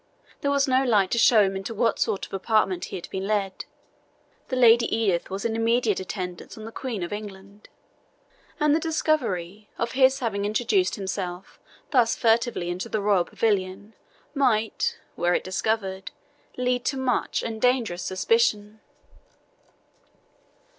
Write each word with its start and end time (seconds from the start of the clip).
There 0.41 0.49
was 0.49 0.67
no 0.67 0.83
light 0.83 1.11
to 1.11 1.19
show 1.19 1.43
him 1.43 1.55
into 1.55 1.75
what 1.75 1.99
sort 1.99 2.25
of 2.25 2.33
apartment 2.33 2.85
he 2.85 2.95
had 2.95 3.07
been 3.11 3.27
led 3.27 3.65
the 4.47 4.55
Lady 4.55 4.87
Edith 4.91 5.29
was 5.29 5.45
in 5.45 5.55
immediate 5.55 5.99
attendance 5.99 6.57
on 6.57 6.65
the 6.65 6.71
Queen 6.71 7.03
of 7.03 7.13
England 7.13 7.69
and 8.59 8.73
the 8.73 8.79
discovery 8.79 9.69
of 9.77 9.91
his 9.91 10.17
having 10.17 10.43
introduced 10.43 10.95
himself 10.95 11.59
thus 11.91 12.15
furtively 12.15 12.71
into 12.71 12.89
the 12.89 12.99
royal 12.99 13.25
pavilion 13.25 13.93
might, 14.33 14.97
were 15.15 15.35
it 15.35 15.43
discovered; 15.43 16.09
lead 16.57 16.83
to 16.85 16.97
much 16.97 17.43
and 17.43 17.61
dangerous 17.61 18.01
suspicion. 18.01 18.79